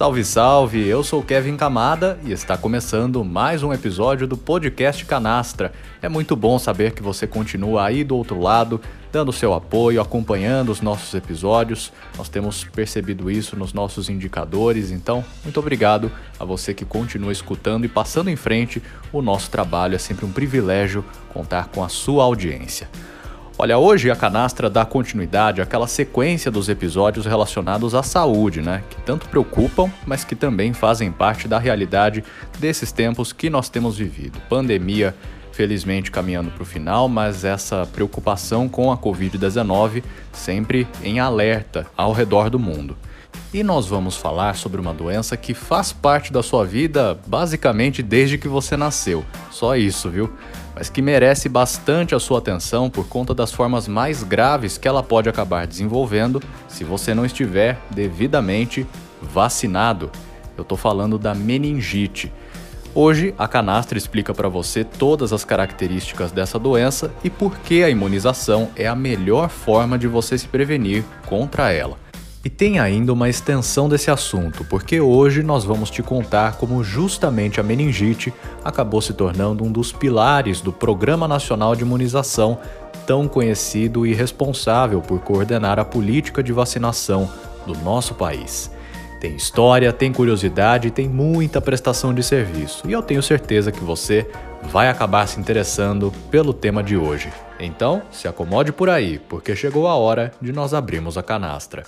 Salve, 0.00 0.24
salve! 0.24 0.88
Eu 0.88 1.04
sou 1.04 1.22
Kevin 1.22 1.58
Camada 1.58 2.18
e 2.24 2.32
está 2.32 2.56
começando 2.56 3.22
mais 3.22 3.62
um 3.62 3.70
episódio 3.70 4.26
do 4.26 4.34
podcast 4.34 5.04
Canastra. 5.04 5.74
É 6.00 6.08
muito 6.08 6.34
bom 6.34 6.58
saber 6.58 6.94
que 6.94 7.02
você 7.02 7.26
continua 7.26 7.84
aí 7.84 8.02
do 8.02 8.16
outro 8.16 8.40
lado, 8.40 8.80
dando 9.12 9.30
seu 9.30 9.52
apoio, 9.52 10.00
acompanhando 10.00 10.72
os 10.72 10.80
nossos 10.80 11.12
episódios. 11.12 11.92
Nós 12.16 12.30
temos 12.30 12.64
percebido 12.64 13.30
isso 13.30 13.56
nos 13.56 13.74
nossos 13.74 14.08
indicadores, 14.08 14.90
então 14.90 15.22
muito 15.44 15.60
obrigado 15.60 16.10
a 16.38 16.46
você 16.46 16.72
que 16.72 16.86
continua 16.86 17.30
escutando 17.30 17.84
e 17.84 17.88
passando 17.88 18.30
em 18.30 18.36
frente 18.36 18.82
o 19.12 19.20
nosso 19.20 19.50
trabalho. 19.50 19.96
É 19.96 19.98
sempre 19.98 20.24
um 20.24 20.32
privilégio 20.32 21.04
contar 21.28 21.68
com 21.68 21.84
a 21.84 21.90
sua 21.90 22.24
audiência. 22.24 22.88
Olha, 23.62 23.76
hoje 23.76 24.10
a 24.10 24.16
canastra 24.16 24.70
dá 24.70 24.86
continuidade 24.86 25.60
àquela 25.60 25.86
sequência 25.86 26.50
dos 26.50 26.70
episódios 26.70 27.26
relacionados 27.26 27.94
à 27.94 28.02
saúde, 28.02 28.62
né? 28.62 28.82
Que 28.88 28.98
tanto 29.02 29.28
preocupam, 29.28 29.92
mas 30.06 30.24
que 30.24 30.34
também 30.34 30.72
fazem 30.72 31.12
parte 31.12 31.46
da 31.46 31.58
realidade 31.58 32.24
desses 32.58 32.90
tempos 32.90 33.34
que 33.34 33.50
nós 33.50 33.68
temos 33.68 33.98
vivido. 33.98 34.40
Pandemia, 34.48 35.14
felizmente 35.52 36.10
caminhando 36.10 36.50
para 36.50 36.62
o 36.62 36.64
final, 36.64 37.06
mas 37.06 37.44
essa 37.44 37.86
preocupação 37.92 38.66
com 38.66 38.90
a 38.90 38.96
Covid-19 38.96 40.02
sempre 40.32 40.88
em 41.04 41.20
alerta 41.20 41.86
ao 41.94 42.14
redor 42.14 42.48
do 42.48 42.58
mundo. 42.58 42.96
E 43.52 43.62
nós 43.62 43.86
vamos 43.86 44.16
falar 44.16 44.56
sobre 44.56 44.80
uma 44.80 44.94
doença 44.94 45.36
que 45.36 45.54
faz 45.54 45.92
parte 45.92 46.32
da 46.32 46.42
sua 46.42 46.64
vida 46.64 47.18
basicamente 47.26 48.02
desde 48.02 48.38
que 48.38 48.48
você 48.48 48.76
nasceu. 48.76 49.24
Só 49.50 49.76
isso, 49.76 50.08
viu? 50.08 50.30
mas 50.80 50.88
que 50.88 51.02
merece 51.02 51.46
bastante 51.46 52.14
a 52.14 52.18
sua 52.18 52.38
atenção 52.38 52.88
por 52.88 53.06
conta 53.06 53.34
das 53.34 53.52
formas 53.52 53.86
mais 53.86 54.22
graves 54.22 54.78
que 54.78 54.88
ela 54.88 55.02
pode 55.02 55.28
acabar 55.28 55.66
desenvolvendo 55.66 56.42
se 56.68 56.84
você 56.84 57.12
não 57.12 57.26
estiver 57.26 57.78
devidamente 57.90 58.86
vacinado. 59.20 60.10
Eu 60.56 60.62
estou 60.62 60.78
falando 60.78 61.18
da 61.18 61.34
meningite. 61.34 62.32
Hoje, 62.94 63.34
a 63.38 63.46
Canastra 63.46 63.98
explica 63.98 64.32
para 64.32 64.48
você 64.48 64.82
todas 64.82 65.34
as 65.34 65.44
características 65.44 66.32
dessa 66.32 66.58
doença 66.58 67.12
e 67.22 67.28
por 67.28 67.58
que 67.58 67.84
a 67.84 67.90
imunização 67.90 68.70
é 68.74 68.86
a 68.86 68.96
melhor 68.96 69.50
forma 69.50 69.98
de 69.98 70.08
você 70.08 70.38
se 70.38 70.48
prevenir 70.48 71.04
contra 71.26 71.70
ela. 71.70 71.98
E 72.42 72.48
tem 72.48 72.78
ainda 72.78 73.12
uma 73.12 73.28
extensão 73.28 73.86
desse 73.86 74.10
assunto, 74.10 74.64
porque 74.64 74.98
hoje 74.98 75.42
nós 75.42 75.62
vamos 75.62 75.90
te 75.90 76.02
contar 76.02 76.56
como 76.56 76.82
justamente 76.82 77.60
a 77.60 77.62
meningite 77.62 78.32
acabou 78.64 79.02
se 79.02 79.12
tornando 79.12 79.62
um 79.62 79.70
dos 79.70 79.92
pilares 79.92 80.62
do 80.62 80.72
Programa 80.72 81.28
Nacional 81.28 81.76
de 81.76 81.82
Imunização, 81.82 82.58
tão 83.06 83.28
conhecido 83.28 84.06
e 84.06 84.14
responsável 84.14 85.02
por 85.02 85.20
coordenar 85.20 85.78
a 85.78 85.84
política 85.84 86.42
de 86.42 86.50
vacinação 86.50 87.30
do 87.66 87.76
nosso 87.80 88.14
país. 88.14 88.70
Tem 89.20 89.36
história, 89.36 89.92
tem 89.92 90.10
curiosidade 90.10 90.90
tem 90.90 91.06
muita 91.06 91.60
prestação 91.60 92.14
de 92.14 92.22
serviço, 92.22 92.88
e 92.88 92.92
eu 92.92 93.02
tenho 93.02 93.22
certeza 93.22 93.70
que 93.70 93.84
você 93.84 94.26
vai 94.62 94.88
acabar 94.88 95.26
se 95.28 95.38
interessando 95.38 96.10
pelo 96.30 96.54
tema 96.54 96.82
de 96.82 96.96
hoje. 96.96 97.30
Então, 97.58 98.00
se 98.10 98.26
acomode 98.26 98.72
por 98.72 98.88
aí, 98.88 99.18
porque 99.28 99.54
chegou 99.54 99.86
a 99.86 99.94
hora 99.94 100.32
de 100.40 100.52
nós 100.52 100.72
abrirmos 100.72 101.18
a 101.18 101.22
canastra. 101.22 101.84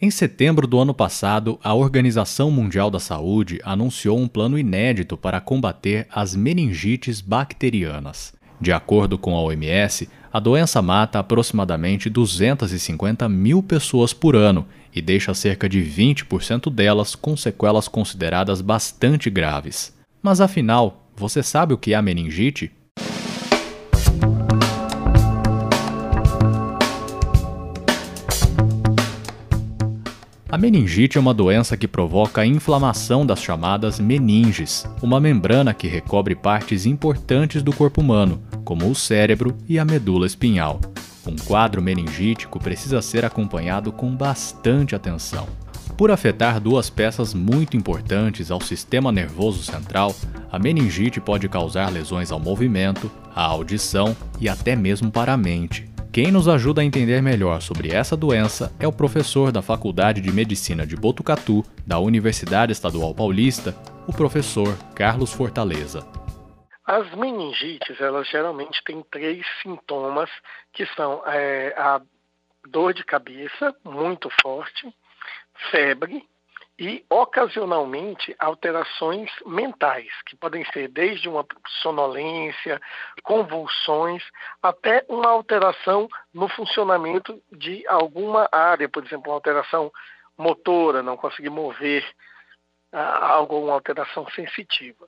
Em 0.00 0.10
setembro 0.10 0.66
do 0.66 0.80
ano 0.80 0.92
passado, 0.92 1.60
a 1.62 1.74
Organização 1.74 2.50
Mundial 2.50 2.90
da 2.90 2.98
Saúde 2.98 3.60
anunciou 3.62 4.18
um 4.18 4.26
plano 4.26 4.58
inédito 4.58 5.16
para 5.16 5.40
combater 5.40 6.08
as 6.10 6.34
meningites 6.34 7.20
bacterianas. 7.20 8.32
De 8.62 8.70
acordo 8.70 9.18
com 9.18 9.34
a 9.34 9.40
OMS, 9.42 10.08
a 10.32 10.38
doença 10.38 10.80
mata 10.80 11.18
aproximadamente 11.18 12.08
250 12.08 13.28
mil 13.28 13.60
pessoas 13.60 14.12
por 14.12 14.36
ano 14.36 14.64
e 14.94 15.02
deixa 15.02 15.34
cerca 15.34 15.68
de 15.68 15.80
20% 15.80 16.72
delas 16.72 17.16
com 17.16 17.36
sequelas 17.36 17.88
consideradas 17.88 18.60
bastante 18.60 19.28
graves. 19.28 19.92
Mas 20.22 20.40
afinal, 20.40 21.08
você 21.16 21.42
sabe 21.42 21.74
o 21.74 21.76
que 21.76 21.92
é 21.92 21.96
a 21.96 22.02
meningite? 22.02 22.70
A 30.52 30.58
meningite 30.58 31.16
é 31.16 31.20
uma 31.20 31.32
doença 31.32 31.78
que 31.78 31.88
provoca 31.88 32.42
a 32.42 32.46
inflamação 32.46 33.24
das 33.24 33.40
chamadas 33.40 33.98
meninges, 33.98 34.86
uma 35.00 35.18
membrana 35.18 35.72
que 35.72 35.88
recobre 35.88 36.34
partes 36.34 36.84
importantes 36.84 37.62
do 37.62 37.72
corpo 37.72 38.02
humano, 38.02 38.38
como 38.62 38.86
o 38.90 38.94
cérebro 38.94 39.56
e 39.66 39.78
a 39.78 39.84
medula 39.86 40.26
espinhal. 40.26 40.78
Um 41.26 41.36
quadro 41.36 41.80
meningítico 41.80 42.60
precisa 42.60 43.00
ser 43.00 43.24
acompanhado 43.24 43.90
com 43.90 44.14
bastante 44.14 44.94
atenção. 44.94 45.48
Por 45.96 46.10
afetar 46.10 46.60
duas 46.60 46.90
peças 46.90 47.32
muito 47.32 47.74
importantes 47.74 48.50
ao 48.50 48.60
sistema 48.60 49.10
nervoso 49.10 49.62
central, 49.62 50.14
a 50.50 50.58
meningite 50.58 51.18
pode 51.18 51.48
causar 51.48 51.90
lesões 51.90 52.30
ao 52.30 52.38
movimento, 52.38 53.10
à 53.34 53.42
audição 53.42 54.14
e 54.38 54.50
até 54.50 54.76
mesmo 54.76 55.10
para 55.10 55.32
a 55.32 55.36
mente. 55.38 55.91
Quem 56.12 56.30
nos 56.30 56.46
ajuda 56.46 56.82
a 56.82 56.84
entender 56.84 57.22
melhor 57.22 57.62
sobre 57.62 57.88
essa 57.88 58.14
doença 58.14 58.70
é 58.78 58.86
o 58.86 58.92
professor 58.92 59.50
da 59.50 59.62
Faculdade 59.62 60.20
de 60.20 60.30
Medicina 60.30 60.86
de 60.86 60.94
Botucatu, 60.94 61.64
da 61.86 61.98
Universidade 61.98 62.70
Estadual 62.70 63.14
Paulista, 63.14 63.74
o 64.06 64.12
professor 64.12 64.76
Carlos 64.94 65.32
Fortaleza. 65.32 66.06
As 66.84 67.10
meningites, 67.14 67.98
elas 67.98 68.28
geralmente 68.28 68.84
têm 68.84 69.02
três 69.10 69.42
sintomas, 69.62 70.28
que 70.74 70.84
são 70.94 71.22
é, 71.24 71.74
a 71.78 72.02
dor 72.68 72.92
de 72.92 73.02
cabeça 73.04 73.74
muito 73.82 74.28
forte, 74.42 74.94
febre 75.70 76.22
e, 76.78 77.04
ocasionalmente, 77.10 78.34
alterações 78.38 79.30
mentais, 79.44 80.10
que 80.26 80.36
podem 80.36 80.64
ser 80.72 80.88
desde 80.88 81.28
uma 81.28 81.44
sonolência, 81.82 82.80
convulsões, 83.22 84.22
até 84.62 85.04
uma 85.08 85.28
alteração 85.28 86.08
no 86.32 86.48
funcionamento 86.48 87.40
de 87.52 87.86
alguma 87.86 88.48
área, 88.50 88.88
por 88.88 89.04
exemplo, 89.04 89.30
uma 89.30 89.36
alteração 89.36 89.92
motora, 90.36 91.02
não 91.02 91.16
conseguir 91.16 91.50
mover, 91.50 92.04
ah, 92.92 93.34
alguma 93.34 93.72
alteração 93.74 94.28
sensitiva. 94.30 95.06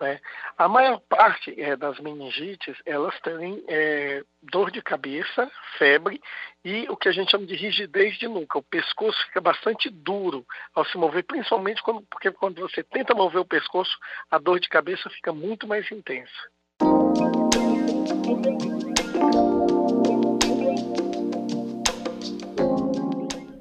Né? 0.00 0.20
A 0.58 0.68
maior 0.68 1.00
parte 1.08 1.58
é, 1.60 1.74
das 1.74 1.98
meningites, 2.00 2.76
elas 2.84 3.18
têm 3.20 3.64
é, 3.66 4.22
dor 4.42 4.70
de 4.70 4.82
cabeça, 4.82 5.50
febre 5.78 6.20
e 6.64 6.86
o 6.90 6.96
que 6.96 7.08
a 7.08 7.12
gente 7.12 7.30
chama 7.30 7.46
de 7.46 7.56
rigidez 7.56 8.18
de 8.18 8.28
nuca. 8.28 8.58
O 8.58 8.62
pescoço 8.62 9.18
fica 9.26 9.40
bastante 9.40 9.88
duro 9.88 10.44
ao 10.74 10.84
se 10.84 10.98
mover, 10.98 11.24
principalmente 11.24 11.82
quando, 11.82 12.02
porque 12.10 12.30
quando 12.30 12.60
você 12.60 12.82
tenta 12.82 13.14
mover 13.14 13.40
o 13.40 13.46
pescoço, 13.46 13.96
a 14.30 14.38
dor 14.38 14.60
de 14.60 14.68
cabeça 14.68 15.08
fica 15.08 15.32
muito 15.32 15.66
mais 15.66 15.90
intensa. 15.90 16.30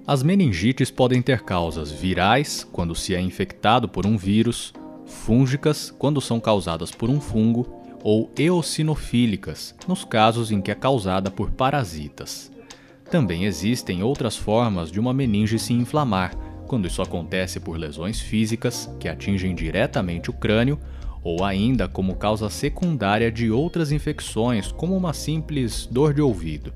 As 0.07 0.21
meningites 0.21 0.91
podem 0.91 1.19
ter 1.19 1.41
causas 1.41 1.91
virais, 1.91 2.63
quando 2.63 2.93
se 2.93 3.15
é 3.15 3.19
infectado 3.19 3.89
por 3.89 4.05
um 4.05 4.15
vírus, 4.15 4.71
fúngicas 5.05 5.91
quando 5.97 6.19
são 6.19 6.39
causadas 6.39 6.91
por 6.91 7.09
um 7.09 7.19
fungo 7.19 7.83
ou 8.03 8.31
eosinofílicas, 8.37 9.73
nos 9.87 10.03
casos 10.03 10.51
em 10.51 10.61
que 10.61 10.71
é 10.71 10.75
causada 10.75 11.31
por 11.31 11.51
parasitas. 11.51 12.51
Também 13.09 13.45
existem 13.45 14.03
outras 14.03 14.35
formas 14.35 14.91
de 14.91 14.99
uma 14.99 15.13
meninge 15.13 15.57
se 15.57 15.73
inflamar, 15.73 16.35
quando 16.67 16.87
isso 16.87 17.01
acontece 17.01 17.59
por 17.59 17.77
lesões 17.77 18.19
físicas 18.19 18.89
que 18.99 19.07
atingem 19.07 19.53
diretamente 19.53 20.29
o 20.29 20.33
crânio 20.33 20.79
ou 21.23 21.43
ainda 21.43 21.87
como 21.87 22.15
causa 22.15 22.49
secundária 22.49 23.31
de 23.31 23.49
outras 23.49 23.91
infecções, 23.91 24.71
como 24.71 24.95
uma 24.95 25.11
simples 25.13 25.87
dor 25.87 26.13
de 26.13 26.21
ouvido. 26.21 26.71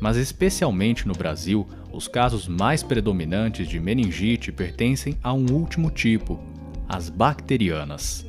Mas, 0.00 0.16
especialmente 0.16 1.06
no 1.06 1.14
Brasil, 1.14 1.66
os 1.92 2.08
casos 2.08 2.48
mais 2.48 2.82
predominantes 2.82 3.68
de 3.68 3.78
meningite 3.78 4.50
pertencem 4.50 5.16
a 5.22 5.32
um 5.32 5.46
último 5.52 5.90
tipo, 5.90 6.40
as 6.88 7.10
bacterianas. 7.10 8.24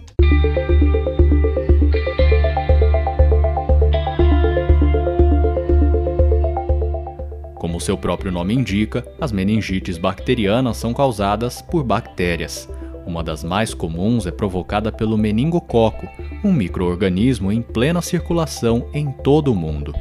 Como 7.55 7.79
seu 7.79 7.97
próprio 7.97 8.31
nome 8.31 8.53
indica, 8.53 9.05
as 9.19 9.31
meningites 9.31 9.97
bacterianas 9.97 10.75
são 10.75 10.93
causadas 10.93 11.61
por 11.61 11.83
bactérias. 11.85 12.69
Uma 13.07 13.23
das 13.23 13.43
mais 13.43 13.73
comuns 13.73 14.27
é 14.27 14.31
provocada 14.31 14.91
pelo 14.91 15.17
meningococo, 15.17 16.07
um 16.43 16.51
microorganismo 16.51 17.51
em 17.51 17.61
plena 17.61 18.01
circulação 18.01 18.89
em 18.93 19.09
todo 19.09 19.53
o 19.53 19.55
mundo. 19.55 19.95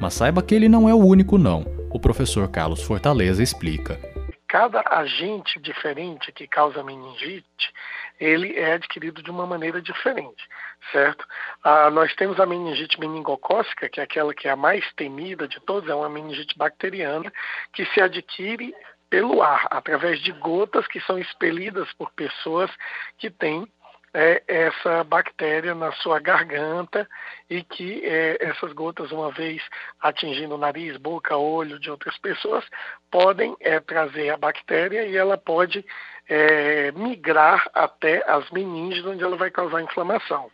Mas 0.00 0.14
saiba 0.14 0.42
que 0.42 0.54
ele 0.54 0.68
não 0.68 0.88
é 0.88 0.94
o 0.94 1.04
único 1.04 1.36
não. 1.36 1.66
O 1.90 1.98
professor 1.98 2.46
Carlos 2.48 2.82
Fortaleza 2.82 3.42
explica 3.42 4.15
cada 4.56 4.82
agente 4.86 5.60
diferente 5.60 6.32
que 6.32 6.48
causa 6.48 6.82
meningite 6.82 7.70
ele 8.18 8.58
é 8.58 8.72
adquirido 8.72 9.22
de 9.22 9.30
uma 9.30 9.46
maneira 9.46 9.82
diferente, 9.82 10.42
certo? 10.90 11.26
Ah, 11.62 11.90
nós 11.90 12.14
temos 12.14 12.40
a 12.40 12.46
meningite 12.46 12.98
meningocócica, 12.98 13.86
que 13.90 14.00
é 14.00 14.04
aquela 14.04 14.32
que 14.32 14.48
é 14.48 14.52
a 14.52 14.56
mais 14.56 14.90
temida 14.94 15.46
de 15.46 15.60
todas, 15.60 15.90
é 15.90 15.94
uma 15.94 16.08
meningite 16.08 16.56
bacteriana 16.56 17.30
que 17.74 17.84
se 17.84 18.00
adquire 18.00 18.74
pelo 19.10 19.42
ar, 19.42 19.66
através 19.70 20.20
de 20.20 20.32
gotas 20.32 20.86
que 20.86 21.00
são 21.00 21.18
expelidas 21.18 21.92
por 21.92 22.10
pessoas 22.12 22.70
que 23.18 23.28
têm 23.28 23.70
é, 24.16 24.42
essa 24.48 25.04
bactéria 25.04 25.74
na 25.74 25.92
sua 25.92 26.18
garganta 26.18 27.06
e 27.50 27.62
que 27.62 28.02
é, 28.02 28.38
essas 28.40 28.72
gotas, 28.72 29.12
uma 29.12 29.30
vez 29.30 29.62
atingindo 30.00 30.56
nariz, 30.56 30.96
boca, 30.96 31.36
olho 31.36 31.78
de 31.78 31.90
outras 31.90 32.16
pessoas, 32.16 32.64
podem 33.10 33.54
é, 33.60 33.78
trazer 33.78 34.30
a 34.30 34.38
bactéria 34.38 35.04
e 35.06 35.14
ela 35.14 35.36
pode 35.36 35.84
é, 36.30 36.90
migrar 36.92 37.68
até 37.74 38.24
as 38.26 38.50
meninges, 38.50 39.04
onde 39.04 39.22
ela 39.22 39.36
vai 39.36 39.50
causar 39.50 39.82
inflamação. 39.82 40.50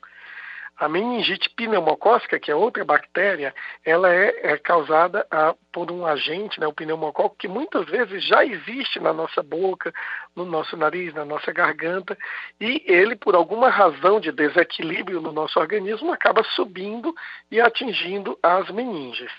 A 0.77 0.89
meningite 0.89 1.51
pneumocócica, 1.51 2.41
que 2.41 2.51
é 2.51 2.55
outra 2.55 2.85
bactéria, 2.85 3.55
ela 3.85 4.13
é, 4.13 4.53
é 4.53 4.59
causada 4.59 5.27
a, 5.31 5.55
por 5.71 5.93
um 5.93 6.05
agente, 6.05 6.59
né, 6.59 6.67
o 6.67 6.73
pneumococo, 6.73 7.37
que 7.39 7.47
muitas 7.47 7.87
vezes 7.87 8.27
já 8.27 8.45
existe 8.45 8.99
na 8.99 9.13
nossa 9.13 9.43
boca, 9.43 9.93
no 10.35 10.45
nosso 10.45 10.77
nariz, 10.77 11.15
na 11.15 11.25
nossa 11.25 11.53
garganta, 11.53 12.17
e 12.61 12.83
ele, 12.87 13.15
por 13.15 13.35
alguma 13.35 13.69
razão 13.69 14.19
de 14.19 14.33
desequilíbrio 14.33 15.21
no 15.21 15.31
nosso 15.31 15.61
organismo, 15.61 16.13
acaba 16.13 16.43
subindo 16.43 17.15
e 17.51 17.61
atingindo 17.61 18.39
as 18.43 18.69
meninges. 18.71 19.31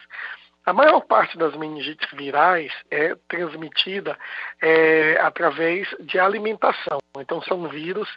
A 0.66 0.72
maior 0.72 1.02
parte 1.02 1.38
das 1.38 1.54
meningites 1.58 2.10
virais 2.14 2.72
é 2.90 3.16
transmitida 3.28 4.18
é, 4.62 5.20
através 5.20 5.94
de 6.00 6.18
alimentação. 6.18 7.00
Então, 7.18 7.42
são 7.42 7.68
vírus 7.68 8.08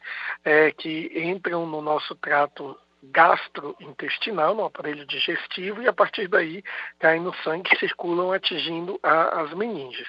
é, 0.45 0.71
que 0.71 1.11
entram 1.17 1.67
no 1.67 1.83
nosso 1.83 2.15
trato 2.15 2.79
gastrointestinal, 3.13 4.55
no 4.55 4.65
aparelho 4.65 5.07
digestivo, 5.07 5.83
e 5.83 5.89
a 5.89 5.93
partir 5.93 6.29
daí 6.29 6.63
caem 6.99 7.21
no 7.21 7.35
sangue 7.43 7.71
e 7.75 7.79
circulam 7.79 8.33
atingindo 8.33 8.99
a, 9.03 9.43
as 9.43 9.55
meninges. 9.55 10.07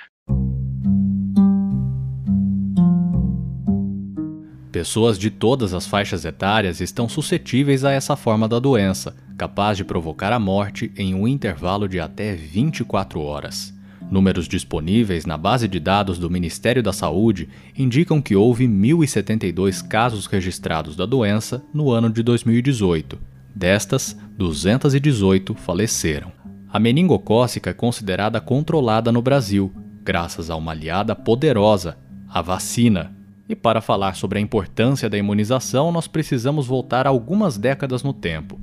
Pessoas 4.72 5.18
de 5.18 5.32
todas 5.32 5.74
as 5.74 5.88
faixas 5.88 6.24
etárias 6.24 6.82
estão 6.82 7.10
suscetíveis 7.10 7.84
a 7.84 7.92
essa 7.92 8.16
forma 8.16 8.48
da 8.48 8.60
doença, 8.60 9.16
capaz 9.38 9.78
de 9.78 9.84
provocar 9.84 10.32
a 10.32 10.40
morte 10.40 10.92
em 10.98 11.16
um 11.16 11.28
intervalo 11.28 11.88
de 11.88 12.00
até 12.00 12.36
24 12.36 13.20
horas. 13.20 13.77
Números 14.10 14.48
disponíveis 14.48 15.26
na 15.26 15.38
base 15.38 15.68
de 15.68 15.80
dados 15.80 16.18
do 16.18 16.30
Ministério 16.30 16.82
da 16.82 16.94
Saúde 16.94 17.50
indicam 17.78 18.22
que 18.22 18.36
houve 18.36 18.66
1.072 18.66 19.86
casos 19.86 20.28
registrados 20.28 20.96
da 20.96 21.06
doença 21.06 21.62
no 21.74 21.92
ano 21.92 22.10
de 22.10 22.24
2018. 22.24 23.20
Destas, 23.54 24.18
218 24.38 25.54
faleceram. 25.56 26.32
A 26.72 26.80
meningocócica 26.80 27.72
é 27.72 27.74
considerada 27.74 28.40
controlada 28.40 29.12
no 29.12 29.22
Brasil, 29.22 29.74
graças 30.04 30.50
a 30.50 30.56
uma 30.56 30.72
aliada 30.72 31.14
poderosa, 31.14 31.98
a 32.30 32.42
vacina. 32.42 33.14
E 33.50 33.56
para 33.56 33.82
falar 33.82 34.16
sobre 34.16 34.40
a 34.40 34.42
importância 34.42 35.10
da 35.10 35.18
imunização, 35.18 35.92
nós 35.92 36.08
precisamos 36.08 36.66
voltar 36.66 37.08
algumas 37.08 37.58
décadas 37.58 38.04
no 38.04 38.14
tempo. 38.14 38.60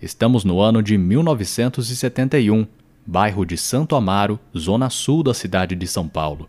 Estamos 0.00 0.44
no 0.44 0.60
ano 0.60 0.82
de 0.82 0.98
1971 0.98 2.66
bairro 3.06 3.44
de 3.44 3.56
Santo 3.56 3.94
Amaro, 3.94 4.38
zona 4.56 4.88
sul 4.88 5.22
da 5.22 5.34
cidade 5.34 5.74
de 5.74 5.86
São 5.86 6.08
Paulo. 6.08 6.48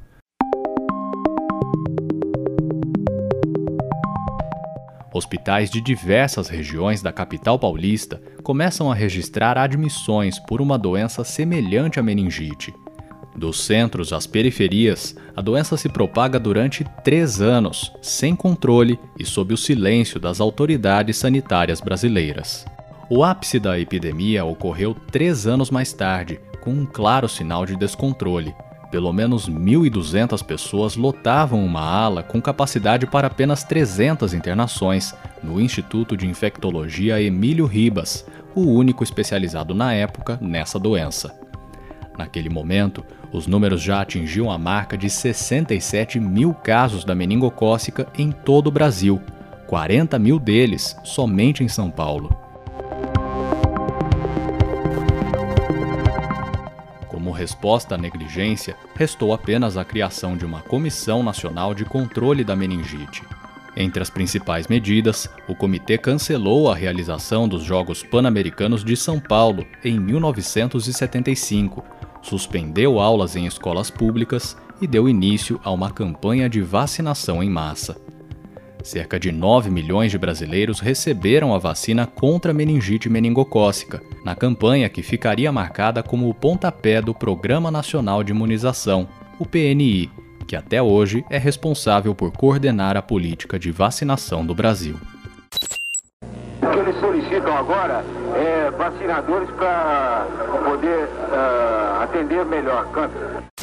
Hospitais 5.13 5.69
de 5.69 5.80
diversas 5.80 6.50
regiões 6.50 7.02
da 7.02 7.12
capital 7.12 7.57
paulista 7.57 8.22
começam 8.44 8.92
a 8.92 8.96
registrar 8.96 9.57
admissões 9.57 10.40
por 10.40 10.62
uma 10.62 10.78
doença 10.78 11.24
semelhante 11.24 12.00
à 12.00 12.04
meningite. 12.04 12.74
Dos 13.36 13.62
centros 13.66 14.13
às 14.13 14.25
periferias, 14.25 15.16
a 15.36 15.42
doença 15.42 15.75
se 15.75 15.90
propaga 15.90 16.40
durante 16.40 16.86
três 17.04 17.42
anos, 17.42 17.92
sem 18.01 18.36
controle 18.36 18.98
e 19.19 19.25
sob 19.25 19.54
o 19.54 19.58
silêncio 19.58 20.19
das 20.19 20.40
autoridades 20.40 21.18
sanitárias 21.18 21.81
brasileiras. 21.81 22.66
O 23.08 23.24
ápice 23.24 23.60
da 23.60 23.80
epidemia 23.80 24.44
ocorreu 24.44 24.96
três 25.12 25.46
anos 25.46 25.69
mais 25.69 25.94
tarde, 25.94 26.40
com 26.66 26.72
um 26.72 26.86
claro 26.86 27.30
sinal 27.30 27.64
de 27.64 27.76
descontrole. 27.78 28.56
Pelo 28.90 29.14
menos 29.14 29.48
1.200 29.48 30.44
pessoas 30.44 30.96
lotavam 30.96 31.64
uma 31.64 31.82
ala 31.82 32.24
com 32.24 32.42
capacidade 32.42 33.06
para 33.06 33.28
apenas 33.28 33.64
300 33.64 34.34
internações 34.34 35.14
no 35.44 35.62
Instituto 35.62 36.18
de 36.18 36.28
Infectologia 36.28 37.22
Emílio 37.22 37.68
Ribas, 37.68 38.26
o 38.56 38.62
único 38.62 39.04
especializado 39.04 39.76
na 39.76 39.94
época 39.94 40.40
nessa 40.42 40.80
doença. 40.80 41.40
Naquele 42.18 42.50
momento, 42.50 43.06
os 43.32 43.46
números 43.46 43.82
já 43.82 44.02
atingiam 44.02 44.50
a 44.50 44.58
marca 44.58 44.98
de 44.98 45.10
67 45.10 46.20
mil 46.20 46.54
casos 46.54 47.04
da 47.04 47.14
meningocócica 47.14 48.08
em 48.18 48.32
todo 48.32 48.68
o 48.68 48.72
Brasil, 48.72 49.22
40 49.68 50.18
mil 50.18 50.40
deles 50.40 50.98
somente 51.04 51.64
em 51.64 51.68
São 51.68 51.92
Paulo. 51.92 52.45
Resposta 57.36 57.96
à 57.96 57.98
negligência, 57.98 58.76
restou 58.96 59.34
apenas 59.34 59.78
a 59.78 59.86
criação 59.86 60.36
de 60.36 60.46
uma 60.46 60.62
Comissão 60.62 61.22
Nacional 61.22 61.76
de 61.76 61.86
Controle 61.86 62.44
da 62.44 62.56
Meningite. 62.56 63.24
Entre 63.78 64.02
as 64.02 64.10
principais 64.10 64.68
medidas, 64.68 65.30
o 65.48 65.54
comitê 65.54 65.98
cancelou 65.98 66.72
a 66.72 66.76
realização 66.76 67.48
dos 67.48 67.62
Jogos 67.62 68.02
Pan-Americanos 68.04 68.84
de 68.84 68.96
São 68.96 69.20
Paulo 69.20 69.66
em 69.84 70.00
1975, 70.00 71.84
suspendeu 72.22 73.00
aulas 73.00 73.36
em 73.36 73.46
escolas 73.46 73.90
públicas 73.90 74.58
e 74.82 74.88
deu 74.88 75.10
início 75.10 75.60
a 75.64 75.72
uma 75.72 75.92
campanha 75.92 76.50
de 76.50 76.62
vacinação 76.62 77.44
em 77.44 77.50
massa. 77.50 77.98
Cerca 78.86 79.20
de 79.20 79.32
9 79.32 79.72
milhões 79.72 80.12
de 80.12 80.18
brasileiros 80.20 80.80
receberam 80.80 81.56
a 81.56 81.58
vacina 81.58 82.06
contra 82.06 82.52
a 82.52 82.54
meningite 82.54 83.10
meningocócica, 83.10 84.00
na 84.24 84.36
campanha 84.36 84.88
que 84.88 85.02
ficaria 85.02 85.52
marcada 85.52 86.04
como 86.04 86.30
o 86.30 86.36
pontapé 86.36 87.01
do 87.01 87.12
Programa 87.12 87.72
Nacional 87.72 88.24
de 88.24 88.32
Imunização, 88.32 89.08
o 89.39 89.46
PNI, 89.46 90.12
que 90.46 90.56
até 90.56 90.84
hoje 90.84 91.25
é 91.32 91.39
responsável 91.39 92.13
por 92.13 92.32
coordenar 92.32 92.96
a 92.96 93.01
política 93.01 93.58
de 93.58 93.72
vacinação 93.72 94.46
do 94.46 94.54
Brasil. 94.54 95.00
O 96.62 96.70
que 96.70 96.77
eles 96.77 96.96
solicitam 97.00 97.58
agora 97.58 98.06
é 98.36 98.70
vacinadores 98.70 99.50
para 99.58 100.27
poder 100.63 101.06
uh, 101.06 102.04
atender 102.04 102.46
melhor 102.46 102.86
câncer. 102.92 103.55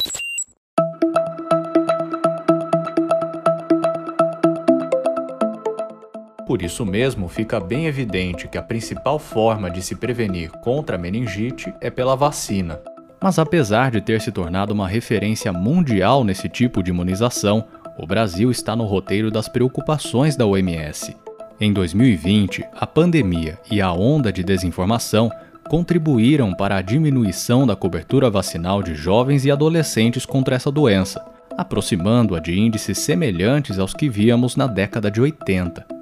Por 6.45 6.61
isso 6.61 6.85
mesmo, 6.85 7.29
fica 7.29 7.59
bem 7.59 7.85
evidente 7.85 8.47
que 8.47 8.57
a 8.57 8.63
principal 8.63 9.17
forma 9.17 9.69
de 9.69 9.81
se 9.81 9.95
prevenir 9.95 10.51
contra 10.61 10.97
a 10.97 10.99
meningite 10.99 11.73
é 11.79 11.89
pela 11.89 12.15
vacina. 12.15 12.79
Mas 13.21 13.39
apesar 13.39 13.89
de 13.89 14.01
ter 14.01 14.19
se 14.19 14.31
tornado 14.31 14.73
uma 14.73 14.87
referência 14.87 15.53
mundial 15.53 16.25
nesse 16.25 16.49
tipo 16.49 16.83
de 16.83 16.91
imunização, 16.91 17.63
o 17.97 18.05
Brasil 18.05 18.51
está 18.51 18.75
no 18.75 18.83
roteiro 18.83 19.31
das 19.31 19.47
preocupações 19.47 20.35
da 20.35 20.45
OMS. 20.45 21.15
Em 21.61 21.71
2020, 21.71 22.65
a 22.75 22.85
pandemia 22.85 23.57
e 23.71 23.79
a 23.79 23.93
onda 23.93 24.33
de 24.33 24.43
desinformação 24.43 25.31
contribuíram 25.69 26.53
para 26.53 26.75
a 26.75 26.81
diminuição 26.81 27.65
da 27.65 27.75
cobertura 27.75 28.29
vacinal 28.29 28.83
de 28.83 28.93
jovens 28.93 29.45
e 29.45 29.51
adolescentes 29.51 30.25
contra 30.25 30.55
essa 30.55 30.69
doença, 30.69 31.23
aproximando-a 31.57 32.39
de 32.39 32.59
índices 32.59 32.97
semelhantes 32.99 33.79
aos 33.79 33.93
que 33.93 34.09
víamos 34.09 34.57
na 34.57 34.67
década 34.67 35.09
de 35.09 35.21
80. 35.21 35.92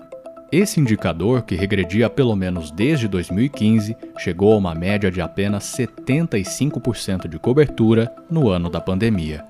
Esse 0.52 0.82
indicador, 0.82 1.44
que 1.46 1.56
regredia 1.56 2.10
pelo 2.10 2.36
menos 2.36 2.72
desde 2.72 3.08
2015, 3.08 3.96
chegou 4.20 4.54
a 4.54 4.58
uma 4.58 4.76
média 4.76 5.10
de 5.10 5.22
apenas 5.22 5.64
75% 5.64 7.30
de 7.30 7.40
cobertura 7.40 8.14
no 8.30 8.50
ano 8.50 8.70
da 8.70 8.82
pandemia. 8.82 9.46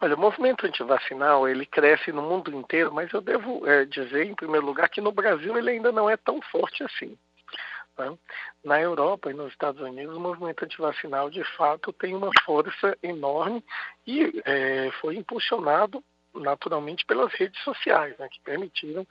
Olha, 0.00 0.14
o 0.14 0.20
movimento 0.20 0.64
antivacinal 0.64 1.48
ele 1.48 1.66
cresce 1.66 2.12
no 2.12 2.22
mundo 2.22 2.54
inteiro, 2.54 2.94
mas 2.94 3.12
eu 3.12 3.20
devo 3.20 3.66
é, 3.66 3.84
dizer, 3.84 4.26
em 4.26 4.34
primeiro 4.36 4.64
lugar, 4.64 4.88
que 4.88 5.00
no 5.00 5.10
Brasil 5.10 5.58
ele 5.58 5.70
ainda 5.70 5.90
não 5.90 6.08
é 6.08 6.16
tão 6.16 6.40
forte 6.40 6.84
assim. 6.84 7.18
Né? 7.98 8.16
Na 8.64 8.80
Europa 8.80 9.32
e 9.32 9.34
nos 9.34 9.50
Estados 9.50 9.80
Unidos, 9.80 10.16
o 10.16 10.20
movimento 10.20 10.64
antivacinal, 10.64 11.28
de 11.30 11.42
fato, 11.56 11.92
tem 11.92 12.14
uma 12.14 12.30
força 12.44 12.96
enorme 13.02 13.64
e 14.06 14.40
é, 14.44 14.88
foi 15.00 15.16
impulsionado 15.16 16.00
naturalmente 16.38 17.04
pelas 17.04 17.32
redes 17.34 17.60
sociais, 17.62 18.16
né, 18.18 18.28
que 18.30 18.40
permitiram 18.40 19.06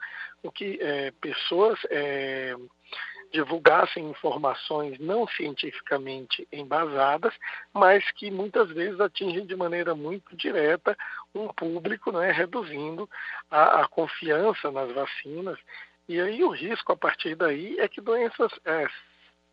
que 0.54 0.78
é, 0.80 1.10
pessoas 1.20 1.78
é, 1.90 2.54
divulgassem 3.32 4.08
informações 4.08 4.98
não 4.98 5.26
cientificamente 5.28 6.46
embasadas, 6.52 7.34
mas 7.72 8.10
que 8.12 8.30
muitas 8.30 8.70
vezes 8.70 9.00
atingem 9.00 9.46
de 9.46 9.54
maneira 9.54 9.94
muito 9.94 10.36
direta 10.36 10.96
um 11.34 11.48
público, 11.48 12.10
né, 12.12 12.30
reduzindo 12.32 13.08
a, 13.50 13.82
a 13.82 13.88
confiança 13.88 14.70
nas 14.70 14.90
vacinas. 14.92 15.58
E 16.08 16.20
aí 16.20 16.42
o 16.42 16.50
risco 16.50 16.92
a 16.92 16.96
partir 16.96 17.34
daí 17.34 17.78
é 17.78 17.86
que 17.86 18.00
doenças 18.00 18.50
é, 18.64 18.86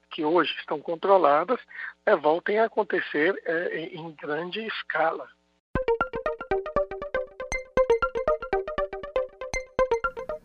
que 0.10 0.24
hoje 0.24 0.56
estão 0.60 0.80
controladas 0.80 1.60
é, 2.06 2.16
voltem 2.16 2.60
a 2.60 2.66
acontecer 2.66 3.36
é, 3.46 3.80
em 3.88 4.12
grande 4.12 4.66
escala. 4.66 5.28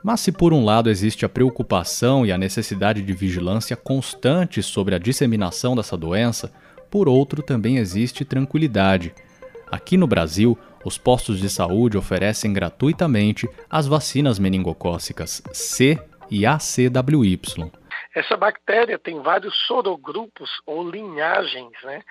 Mas 0.03 0.21
se 0.21 0.33
por 0.33 0.53
um 0.53 0.65
lado 0.65 0.89
existe 0.89 1.25
a 1.25 1.29
preocupação 1.29 2.25
e 2.25 2.33
a 2.33 2.39
necessidade 2.39 3.03
de 3.03 3.13
vigilância 3.13 3.77
constante 3.77 4.63
sobre 4.63 4.95
a 4.95 4.99
disseminação 4.99 5.77
dessa 5.77 5.97
doença, 5.97 6.53
por 6.91 7.09
outro 7.09 7.43
também 7.43 7.77
existe 7.77 8.25
tranquilidade. 8.25 9.15
Aqui 9.71 9.97
no 9.97 10.07
Brasil, 10.07 10.59
os 10.85 10.97
postos 10.97 11.39
de 11.39 11.51
saúde 11.51 11.99
oferecem 11.99 12.53
gratuitamente 12.53 13.49
as 13.69 13.87
vacinas 13.87 14.39
meningocócicas 14.39 15.43
C 15.53 15.99
e 16.31 16.47
ACWY. 16.47 17.41
Essa 18.15 18.37
bactéria 18.37 18.99
tem 18.99 19.21
vários 19.21 19.55
sorogrupos 19.67 20.51
ou 20.67 20.89
linhagens, 20.91 21.73
né? 21.85 22.03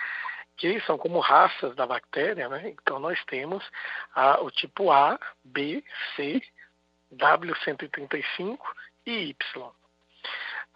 que 0.59 0.79
são 0.81 0.97
como 0.97 1.19
raças 1.19 1.73
da 1.73 1.87
bactéria, 1.87 2.49
né? 2.49 2.73
Então 2.81 2.99
nós 2.99 3.17
temos 3.25 3.63
a, 4.13 4.41
o 4.41 4.51
tipo 4.51 4.91
A, 4.91 5.17
B, 5.41 5.81
C, 6.15 6.41
W135 7.13 8.57
e 9.05 9.29
Y. 9.29 9.71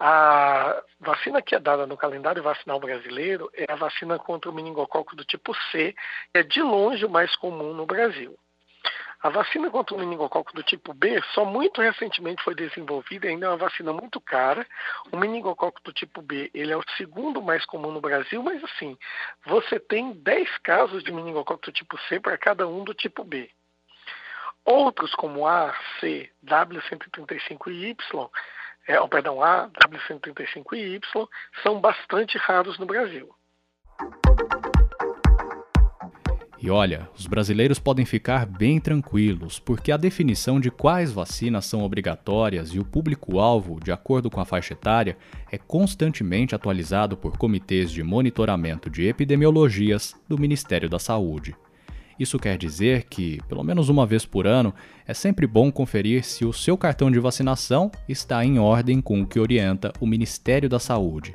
A 0.00 0.82
vacina 0.98 1.40
que 1.40 1.54
é 1.54 1.60
dada 1.60 1.86
no 1.86 1.96
calendário 1.96 2.42
vacinal 2.42 2.80
brasileiro 2.80 3.48
é 3.54 3.70
a 3.70 3.76
vacina 3.76 4.18
contra 4.18 4.50
o 4.50 4.54
meningococo 4.54 5.14
do 5.14 5.24
tipo 5.24 5.54
C, 5.70 5.94
que 6.32 6.38
é 6.38 6.42
de 6.42 6.60
longe 6.62 7.04
o 7.04 7.10
mais 7.10 7.34
comum 7.36 7.72
no 7.72 7.86
Brasil. 7.86 8.36
A 9.22 9.30
vacina 9.30 9.70
contra 9.70 9.96
o 9.96 9.98
meningococo 9.98 10.52
do 10.52 10.62
tipo 10.62 10.92
B 10.92 11.18
só 11.32 11.46
muito 11.46 11.80
recentemente 11.80 12.42
foi 12.42 12.54
desenvolvida, 12.54 13.26
ainda 13.26 13.46
é 13.46 13.48
uma 13.48 13.56
vacina 13.56 13.90
muito 13.90 14.20
cara. 14.20 14.66
O 15.10 15.16
meningococo 15.16 15.80
do 15.82 15.94
tipo 15.94 16.20
B, 16.20 16.50
ele 16.52 16.72
é 16.72 16.76
o 16.76 16.84
segundo 16.98 17.40
mais 17.40 17.64
comum 17.64 17.90
no 17.90 18.02
Brasil, 18.02 18.42
mas 18.42 18.62
assim, 18.62 18.98
você 19.46 19.80
tem 19.80 20.12
10 20.12 20.58
casos 20.58 21.02
de 21.02 21.10
meningococo 21.10 21.64
do 21.64 21.72
tipo 21.72 21.98
C 22.00 22.20
para 22.20 22.36
cada 22.36 22.68
um 22.68 22.84
do 22.84 22.92
tipo 22.92 23.24
B. 23.24 23.50
Outros, 24.64 25.14
como 25.14 25.46
A, 25.46 25.74
C, 26.00 26.30
W135 26.44 27.70
e 27.70 27.90
Y, 27.90 28.30
é, 28.88 28.98
oh, 28.98 29.08
perdão, 29.08 29.42
A, 29.42 29.68
W135 29.68 30.72
e 30.72 30.94
Y, 30.96 31.28
são 31.62 31.80
bastante 31.80 32.38
raros 32.38 32.78
no 32.78 32.86
Brasil. 32.86 33.28
E 36.64 36.70
olha, 36.70 37.10
os 37.14 37.26
brasileiros 37.26 37.78
podem 37.78 38.06
ficar 38.06 38.46
bem 38.46 38.80
tranquilos, 38.80 39.58
porque 39.58 39.92
a 39.92 39.98
definição 39.98 40.58
de 40.58 40.70
quais 40.70 41.12
vacinas 41.12 41.66
são 41.66 41.82
obrigatórias 41.82 42.70
e 42.70 42.78
o 42.78 42.84
público-alvo, 42.86 43.78
de 43.78 43.92
acordo 43.92 44.30
com 44.30 44.40
a 44.40 44.46
faixa 44.46 44.72
etária, 44.72 45.18
é 45.52 45.58
constantemente 45.58 46.54
atualizado 46.54 47.18
por 47.18 47.36
comitês 47.36 47.92
de 47.92 48.02
monitoramento 48.02 48.88
de 48.88 49.06
epidemiologias 49.06 50.14
do 50.26 50.38
Ministério 50.38 50.88
da 50.88 50.98
Saúde. 50.98 51.54
Isso 52.18 52.38
quer 52.38 52.56
dizer 52.56 53.04
que, 53.04 53.40
pelo 53.48 53.64
menos 53.64 53.88
uma 53.88 54.06
vez 54.06 54.24
por 54.24 54.46
ano, 54.46 54.72
é 55.06 55.12
sempre 55.12 55.46
bom 55.46 55.70
conferir 55.70 56.24
se 56.24 56.44
o 56.44 56.52
seu 56.52 56.76
cartão 56.76 57.10
de 57.10 57.18
vacinação 57.18 57.90
está 58.08 58.44
em 58.44 58.58
ordem 58.58 59.00
com 59.00 59.20
o 59.20 59.26
que 59.26 59.40
orienta 59.40 59.92
o 60.00 60.06
Ministério 60.06 60.68
da 60.68 60.78
Saúde. 60.78 61.34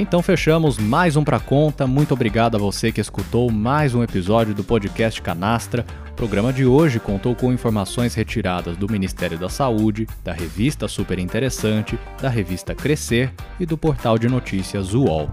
Então 0.00 0.22
fechamos 0.22 0.78
mais 0.78 1.16
um 1.16 1.24
pra 1.24 1.40
conta. 1.40 1.84
Muito 1.84 2.14
obrigado 2.14 2.54
a 2.54 2.58
você 2.58 2.92
que 2.92 3.00
escutou 3.00 3.50
mais 3.50 3.96
um 3.96 4.02
episódio 4.04 4.54
do 4.54 4.62
podcast 4.62 5.20
Canastra. 5.20 5.84
O 6.12 6.14
programa 6.14 6.52
de 6.52 6.64
hoje 6.64 7.00
contou 7.00 7.34
com 7.34 7.52
informações 7.52 8.14
retiradas 8.14 8.76
do 8.76 8.88
Ministério 8.88 9.36
da 9.36 9.48
Saúde, 9.48 10.06
da 10.22 10.32
revista 10.32 10.86
Super 10.86 11.18
Interessante, 11.18 11.98
da 12.22 12.28
revista 12.28 12.76
Crescer 12.76 13.34
e 13.58 13.66
do 13.66 13.76
portal 13.76 14.16
de 14.16 14.28
notícias 14.28 14.94
UOL. 14.94 15.28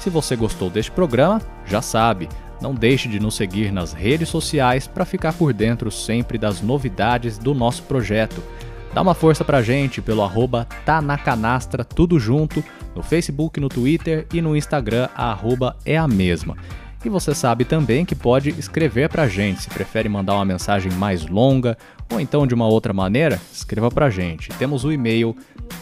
Se 0.00 0.10
você 0.10 0.34
gostou 0.34 0.68
deste 0.68 0.90
programa, 0.90 1.40
já 1.64 1.80
sabe, 1.80 2.28
não 2.60 2.74
deixe 2.74 3.08
de 3.08 3.20
nos 3.20 3.36
seguir 3.36 3.70
nas 3.70 3.92
redes 3.92 4.28
sociais 4.28 4.88
para 4.88 5.04
ficar 5.04 5.34
por 5.34 5.52
dentro 5.52 5.88
sempre 5.88 6.36
das 6.36 6.60
novidades 6.60 7.38
do 7.38 7.54
nosso 7.54 7.84
projeto. 7.84 8.42
Dá 8.92 9.02
uma 9.02 9.14
força 9.14 9.44
pra 9.44 9.62
gente 9.62 10.02
pelo 10.02 10.22
arroba 10.22 10.66
tá 10.84 11.00
na 11.00 11.16
canastra, 11.16 11.84
tudo 11.84 12.18
junto, 12.18 12.64
no 12.94 13.02
Facebook, 13.02 13.60
no 13.60 13.68
Twitter 13.68 14.26
e 14.32 14.42
no 14.42 14.56
Instagram, 14.56 15.08
a 15.14 15.30
arroba 15.30 15.76
é 15.84 15.96
a 15.96 16.08
mesma. 16.08 16.56
E 17.04 17.08
você 17.08 17.32
sabe 17.34 17.64
também 17.64 18.04
que 18.04 18.14
pode 18.14 18.50
escrever 18.50 19.08
pra 19.08 19.26
gente, 19.26 19.62
se 19.62 19.70
prefere 19.70 20.08
mandar 20.08 20.34
uma 20.34 20.44
mensagem 20.44 20.92
mais 20.92 21.26
longa 21.26 21.76
ou 22.12 22.20
então 22.20 22.46
de 22.46 22.54
uma 22.54 22.66
outra 22.66 22.92
maneira, 22.92 23.40
escreva 23.52 23.90
pra 23.90 24.10
gente. 24.10 24.50
Temos 24.58 24.84
o 24.84 24.92
e-mail 24.92 25.34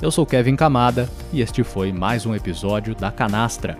Eu 0.00 0.12
sou 0.12 0.24
Kevin 0.24 0.54
Camada 0.54 1.10
e 1.32 1.40
este 1.40 1.64
foi 1.64 1.92
mais 1.92 2.24
um 2.24 2.36
episódio 2.36 2.94
da 2.94 3.10
Canastra. 3.10 3.76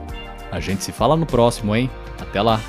A 0.50 0.58
gente 0.58 0.82
se 0.82 0.90
fala 0.90 1.16
no 1.16 1.24
próximo, 1.24 1.76
hein? 1.76 1.88
Até 2.20 2.42
lá! 2.42 2.60